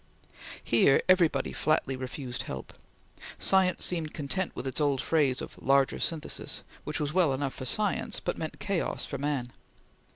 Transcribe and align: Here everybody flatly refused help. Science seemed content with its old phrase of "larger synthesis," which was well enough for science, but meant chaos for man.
Here 0.63 1.03
everybody 1.07 1.53
flatly 1.53 1.95
refused 1.95 2.41
help. 2.41 2.73
Science 3.37 3.85
seemed 3.85 4.15
content 4.15 4.55
with 4.55 4.65
its 4.65 4.81
old 4.81 4.99
phrase 4.99 5.43
of 5.43 5.61
"larger 5.61 5.99
synthesis," 5.99 6.63
which 6.85 6.99
was 6.99 7.13
well 7.13 7.33
enough 7.35 7.53
for 7.53 7.65
science, 7.65 8.19
but 8.19 8.35
meant 8.35 8.57
chaos 8.59 9.05
for 9.05 9.19
man. 9.19 9.53